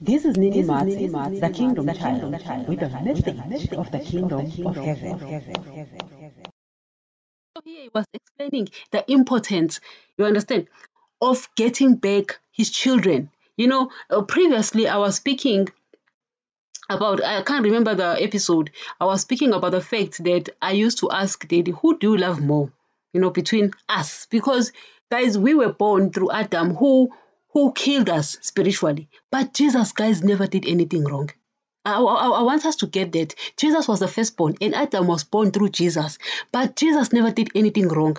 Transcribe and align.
This 0.00 0.24
is 0.24 0.36
Nini 0.36 0.62
Mats, 0.62 1.40
the 1.40 1.50
Kingdom 1.54 1.86
Child, 1.94 2.68
with 2.68 2.82
a 2.82 2.88
message 3.04 3.72
of 3.72 3.90
the 3.92 4.00
Kingdom 4.00 4.40
of 4.66 4.74
Heaven. 4.76 5.18
So 7.54 7.62
here 7.64 7.82
he 7.82 7.90
was 7.94 8.06
explaining 8.12 8.68
the 8.90 9.10
importance, 9.10 9.80
you 10.16 10.24
understand, 10.24 10.68
of 11.20 11.48
getting 11.54 11.94
back 11.94 12.40
his 12.50 12.70
children. 12.70 13.30
You 13.56 13.68
know, 13.68 13.90
uh, 14.10 14.22
previously 14.22 14.88
I 14.88 14.96
was 14.96 15.16
speaking 15.16 15.68
about, 16.92 17.22
I 17.24 17.42
can't 17.42 17.64
remember 17.64 17.94
the 17.94 18.22
episode, 18.22 18.70
I 19.00 19.04
was 19.06 19.22
speaking 19.22 19.52
about 19.52 19.72
the 19.72 19.80
fact 19.80 20.22
that 20.24 20.50
I 20.60 20.72
used 20.72 20.98
to 20.98 21.10
ask 21.10 21.46
Daddy, 21.46 21.72
who 21.72 21.98
do 21.98 22.12
you 22.12 22.18
love 22.18 22.40
more, 22.40 22.72
you 23.12 23.20
know, 23.20 23.30
between 23.30 23.72
us? 23.88 24.26
Because, 24.30 24.72
guys, 25.10 25.36
we 25.36 25.54
were 25.54 25.72
born 25.72 26.12
through 26.12 26.30
Adam, 26.30 26.74
who 26.74 27.12
who 27.52 27.72
killed 27.72 28.08
us 28.08 28.38
spiritually. 28.40 29.08
But 29.30 29.52
Jesus, 29.52 29.92
guys, 29.92 30.22
never 30.22 30.46
did 30.46 30.66
anything 30.66 31.04
wrong. 31.04 31.30
I, 31.84 32.00
I, 32.00 32.28
I, 32.28 32.42
want 32.42 32.64
us 32.64 32.76
to 32.76 32.86
get 32.86 33.12
that. 33.12 33.34
Jesus 33.56 33.88
was 33.88 34.00
the 34.00 34.08
firstborn, 34.08 34.56
and 34.60 34.74
Adam 34.74 35.06
was 35.06 35.24
born 35.24 35.50
through 35.50 35.70
Jesus. 35.70 36.18
But 36.50 36.76
Jesus 36.76 37.12
never 37.12 37.30
did 37.30 37.50
anything 37.54 37.88
wrong. 37.88 38.16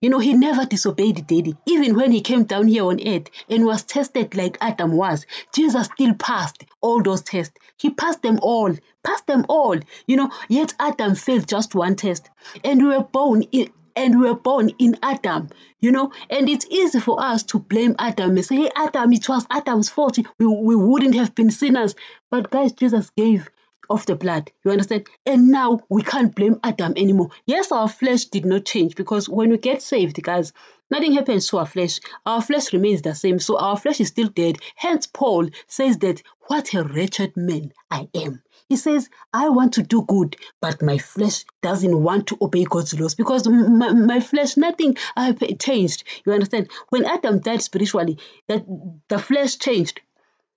You 0.00 0.10
know, 0.10 0.18
he 0.18 0.34
never 0.34 0.66
disobeyed 0.66 1.26
daddy. 1.26 1.56
Even 1.66 1.96
when 1.96 2.12
he 2.12 2.20
came 2.20 2.44
down 2.44 2.68
here 2.68 2.84
on 2.84 3.06
earth 3.06 3.28
and 3.48 3.64
was 3.64 3.84
tested 3.84 4.34
like 4.34 4.58
Adam 4.60 4.92
was, 4.92 5.26
Jesus 5.54 5.86
still 5.86 6.14
passed 6.14 6.64
all 6.80 7.02
those 7.02 7.22
tests. 7.22 7.54
He 7.78 7.90
passed 7.90 8.22
them 8.22 8.38
all, 8.42 8.74
passed 9.02 9.26
them 9.26 9.46
all. 9.48 9.76
You 10.06 10.16
know, 10.16 10.30
yet 10.48 10.74
Adam 10.78 11.14
failed 11.14 11.48
just 11.48 11.74
one 11.74 11.96
test. 11.96 12.28
And 12.62 12.82
we 12.82 12.88
were 12.88 13.04
born 13.04 13.42
in, 13.52 13.70
and 13.96 14.20
we 14.20 14.26
were 14.26 14.36
born 14.36 14.70
in 14.78 14.98
Adam, 15.02 15.48
you 15.80 15.92
know, 15.92 16.12
and 16.28 16.48
it's 16.48 16.66
easy 16.68 17.00
for 17.00 17.22
us 17.22 17.44
to 17.44 17.58
blame 17.58 17.94
Adam 17.98 18.30
and 18.30 18.44
say, 18.44 18.56
hey, 18.56 18.70
Adam, 18.74 19.12
it 19.12 19.28
was 19.28 19.46
Adam's 19.50 19.88
fault. 19.88 20.18
We, 20.38 20.46
we 20.46 20.76
wouldn't 20.76 21.14
have 21.14 21.34
been 21.34 21.50
sinners. 21.50 21.94
But 22.30 22.50
guys, 22.50 22.72
Jesus 22.72 23.10
gave 23.16 23.48
of 23.88 24.06
the 24.06 24.16
blood. 24.16 24.50
You 24.64 24.70
understand? 24.70 25.08
And 25.26 25.48
now 25.48 25.80
we 25.88 26.02
can't 26.02 26.34
blame 26.34 26.60
Adam 26.62 26.94
anymore. 26.96 27.30
Yes, 27.46 27.72
our 27.72 27.88
flesh 27.88 28.26
did 28.26 28.44
not 28.44 28.64
change 28.64 28.96
because 28.96 29.28
when 29.28 29.50
we 29.50 29.58
get 29.58 29.82
saved, 29.82 30.22
guys, 30.22 30.52
nothing 30.90 31.12
happens 31.12 31.48
to 31.48 31.58
our 31.58 31.66
flesh. 31.66 32.00
Our 32.24 32.42
flesh 32.42 32.72
remains 32.72 33.02
the 33.02 33.14
same. 33.14 33.38
So 33.38 33.58
our 33.58 33.76
flesh 33.76 34.00
is 34.00 34.08
still 34.08 34.28
dead. 34.28 34.58
Hence, 34.76 35.06
Paul 35.06 35.48
says 35.66 35.98
that 35.98 36.22
what 36.46 36.74
a 36.74 36.84
wretched 36.84 37.36
man 37.36 37.72
I 37.90 38.08
am. 38.14 38.42
He 38.68 38.76
says, 38.76 39.10
I 39.32 39.50
want 39.50 39.74
to 39.74 39.82
do 39.82 40.02
good, 40.02 40.36
but 40.60 40.82
my 40.82 40.98
flesh 40.98 41.44
doesn't 41.62 42.02
want 42.02 42.28
to 42.28 42.38
obey 42.40 42.64
God's 42.64 42.98
laws 42.98 43.14
because 43.14 43.46
my, 43.46 43.92
my 43.92 44.20
flesh, 44.20 44.56
nothing 44.56 44.96
I 45.16 45.32
changed. 45.32 46.04
You 46.24 46.32
understand? 46.32 46.70
When 46.88 47.04
Adam 47.04 47.40
died 47.40 47.62
spiritually, 47.62 48.18
that 48.48 48.64
the 49.08 49.18
flesh 49.18 49.58
changed, 49.58 50.00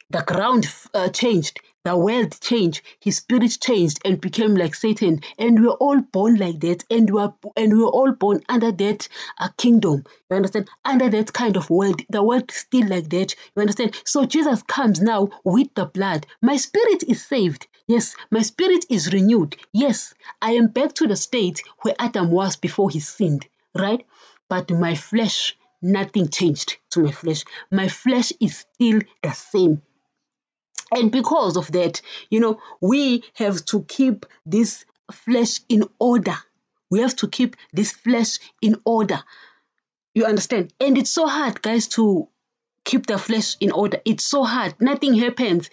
the 0.09 0.21
ground 0.21 0.65
uh, 0.93 1.09
changed, 1.09 1.59
the 1.83 1.97
world 1.97 2.39
changed, 2.39 2.81
his 2.99 3.17
spirit 3.17 3.57
changed 3.61 3.99
and 4.05 4.21
became 4.21 4.55
like 4.55 4.73
Satan. 4.73 5.21
And 5.37 5.61
we're 5.61 5.71
all 5.71 5.99
born 5.99 6.35
like 6.35 6.61
that, 6.61 6.85
and 6.89 7.09
we're 7.09 7.33
and 7.57 7.77
we're 7.77 7.87
all 7.87 8.13
born 8.13 8.41
under 8.47 8.71
that 8.71 9.07
uh, 9.37 9.49
kingdom. 9.57 10.05
You 10.29 10.37
understand? 10.37 10.69
Under 10.85 11.09
that 11.09 11.33
kind 11.33 11.57
of 11.57 11.69
world, 11.69 12.01
the 12.09 12.23
world 12.23 12.51
still 12.51 12.87
like 12.87 13.09
that. 13.09 13.35
You 13.55 13.61
understand? 13.61 14.01
So 14.05 14.25
Jesus 14.25 14.63
comes 14.63 15.01
now 15.01 15.29
with 15.43 15.73
the 15.75 15.85
blood. 15.85 16.25
My 16.41 16.55
spirit 16.55 17.03
is 17.07 17.25
saved. 17.25 17.67
Yes, 17.85 18.15
my 18.31 18.43
spirit 18.43 18.85
is 18.89 19.11
renewed. 19.11 19.57
Yes, 19.73 20.13
I 20.41 20.51
am 20.53 20.67
back 20.67 20.93
to 20.95 21.07
the 21.07 21.17
state 21.17 21.63
where 21.81 21.95
Adam 21.99 22.31
was 22.31 22.55
before 22.55 22.89
he 22.89 23.01
sinned. 23.01 23.45
Right? 23.75 24.05
But 24.47 24.71
my 24.71 24.95
flesh 24.95 25.57
nothing 25.81 26.29
changed 26.29 26.77
to 26.91 27.01
my 27.01 27.11
flesh. 27.11 27.43
My 27.71 27.87
flesh 27.87 28.31
is 28.39 28.65
still 28.73 29.01
the 29.21 29.31
same. 29.31 29.81
And 30.91 31.11
because 31.11 31.57
of 31.57 31.71
that, 31.73 32.01
you 32.29 32.39
know, 32.39 32.61
we 32.81 33.23
have 33.33 33.65
to 33.65 33.83
keep 33.83 34.25
this 34.45 34.85
flesh 35.11 35.59
in 35.69 35.83
order. 35.99 36.35
We 36.89 37.01
have 37.01 37.15
to 37.17 37.27
keep 37.27 37.55
this 37.73 37.91
flesh 37.91 38.39
in 38.61 38.77
order. 38.85 39.19
You 40.15 40.25
understand? 40.25 40.73
And 40.79 40.97
it's 40.97 41.11
so 41.11 41.27
hard, 41.27 41.61
guys, 41.61 41.87
to 41.89 42.29
keep 42.85 43.05
the 43.05 43.17
flesh 43.17 43.57
in 43.59 43.71
order. 43.71 43.99
It's 44.05 44.25
so 44.25 44.43
hard. 44.43 44.75
Nothing 44.79 45.13
happens. 45.13 45.69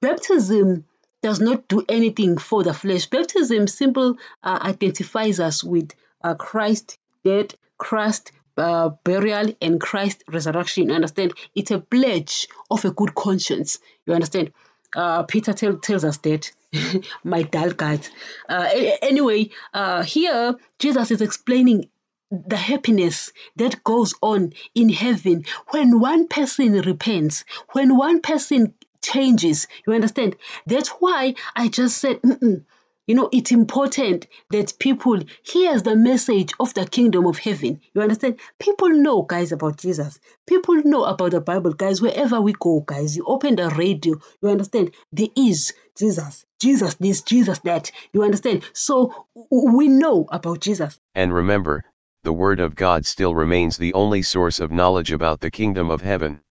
Baptism 0.00 0.84
does 1.22 1.40
not 1.40 1.68
do 1.68 1.84
anything 1.88 2.38
for 2.38 2.62
the 2.62 2.74
flesh. 2.74 3.06
Baptism 3.06 3.66
simply 3.66 4.12
uh, 4.42 4.58
identifies 4.62 5.40
us 5.40 5.64
with 5.64 5.92
uh, 6.22 6.34
Christ 6.34 6.98
dead, 7.24 7.54
Christ 7.78 8.32
uh, 8.60 8.90
burial 9.04 9.54
and 9.60 9.80
Christ's 9.80 10.24
resurrection. 10.28 10.88
You 10.88 10.94
understand? 10.94 11.32
It's 11.54 11.70
a 11.70 11.80
pledge 11.80 12.46
of 12.70 12.84
a 12.84 12.90
good 12.90 13.14
conscience. 13.14 13.78
You 14.06 14.14
understand? 14.14 14.52
Uh, 14.94 15.22
Peter 15.22 15.52
tell, 15.52 15.76
tells 15.78 16.04
us 16.04 16.18
that. 16.18 16.52
My 17.24 17.42
dull 17.42 17.70
God. 17.70 18.06
Uh, 18.48 18.68
anyway, 19.02 19.50
uh, 19.74 20.02
here 20.02 20.54
Jesus 20.78 21.10
is 21.10 21.20
explaining 21.20 21.88
the 22.30 22.56
happiness 22.56 23.32
that 23.56 23.82
goes 23.82 24.14
on 24.22 24.52
in 24.74 24.88
heaven 24.88 25.44
when 25.70 25.98
one 25.98 26.28
person 26.28 26.72
repents, 26.80 27.44
when 27.72 27.96
one 27.96 28.20
person 28.20 28.74
changes. 29.02 29.66
You 29.86 29.94
understand? 29.94 30.36
That's 30.66 30.90
why 30.90 31.34
I 31.56 31.68
just 31.68 31.98
said, 31.98 32.22
Mm-mm 32.22 32.64
you 33.10 33.16
know, 33.16 33.28
it's 33.32 33.50
important 33.50 34.28
that 34.50 34.78
people 34.78 35.18
hears 35.42 35.82
the 35.82 35.96
message 35.96 36.52
of 36.60 36.72
the 36.74 36.86
kingdom 36.86 37.26
of 37.26 37.38
heaven. 37.38 37.80
You 37.92 38.02
understand? 38.02 38.38
People 38.60 38.90
know, 38.90 39.22
guys, 39.22 39.50
about 39.50 39.78
Jesus. 39.78 40.20
People 40.46 40.76
know 40.84 41.02
about 41.02 41.32
the 41.32 41.40
Bible, 41.40 41.72
guys. 41.72 42.00
Wherever 42.00 42.40
we 42.40 42.52
go, 42.52 42.84
guys, 42.86 43.16
you 43.16 43.24
open 43.26 43.56
the 43.56 43.68
radio, 43.70 44.14
you 44.40 44.48
understand? 44.48 44.92
There 45.10 45.26
is 45.36 45.72
Jesus. 45.98 46.46
Jesus 46.60 46.94
this, 47.00 47.22
Jesus 47.22 47.58
that. 47.64 47.90
You 48.12 48.22
understand? 48.22 48.62
So 48.74 49.26
we 49.50 49.88
know 49.88 50.28
about 50.30 50.60
Jesus. 50.60 51.00
And 51.16 51.34
remember, 51.34 51.82
the 52.22 52.32
Word 52.32 52.60
of 52.60 52.76
God 52.76 53.06
still 53.06 53.34
remains 53.34 53.76
the 53.76 53.92
only 53.94 54.22
source 54.22 54.60
of 54.60 54.70
knowledge 54.70 55.10
about 55.10 55.40
the 55.40 55.50
kingdom 55.50 55.90
of 55.90 56.00
heaven. 56.00 56.42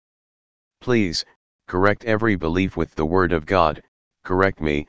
Please, 0.81 1.25
correct 1.69 2.05
every 2.05 2.35
belief 2.35 2.77
with 2.77 2.97
the 2.97 3.07
Word 3.07 3.31
of 3.31 3.47
God, 3.47 3.81
correct 4.25 4.61
me, 4.61 4.89